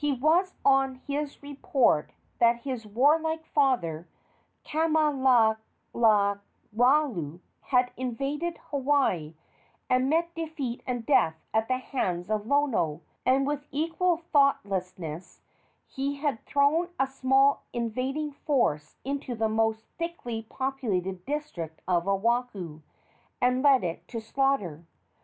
[0.00, 4.06] It was on his report that his warlike father,
[4.64, 5.56] Kamalalawalu,
[7.62, 9.34] had invaded Hawaii,
[9.90, 15.40] and met defeat and death at the hands of Lono, and with equal thoughtlessness
[15.88, 22.82] he had thrown a small invading force into the most thickly populated district of Oahu,
[23.40, 24.84] and led it to slaughter.